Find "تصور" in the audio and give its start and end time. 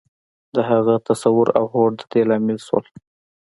1.07-1.47